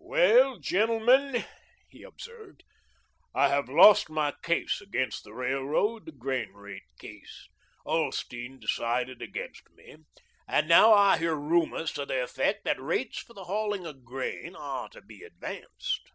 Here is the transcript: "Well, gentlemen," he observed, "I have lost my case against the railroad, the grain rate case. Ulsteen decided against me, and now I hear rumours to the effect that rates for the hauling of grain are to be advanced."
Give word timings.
"Well, 0.00 0.58
gentlemen," 0.60 1.44
he 1.90 2.04
observed, 2.04 2.64
"I 3.34 3.48
have 3.48 3.68
lost 3.68 4.08
my 4.08 4.32
case 4.42 4.80
against 4.80 5.24
the 5.24 5.34
railroad, 5.34 6.06
the 6.06 6.12
grain 6.12 6.54
rate 6.54 6.84
case. 6.98 7.50
Ulsteen 7.84 8.58
decided 8.58 9.20
against 9.20 9.68
me, 9.74 9.96
and 10.48 10.68
now 10.68 10.94
I 10.94 11.18
hear 11.18 11.34
rumours 11.34 11.92
to 11.92 12.06
the 12.06 12.22
effect 12.22 12.64
that 12.64 12.80
rates 12.80 13.18
for 13.18 13.34
the 13.34 13.44
hauling 13.44 13.84
of 13.84 14.06
grain 14.06 14.56
are 14.56 14.88
to 14.88 15.02
be 15.02 15.22
advanced." 15.22 16.10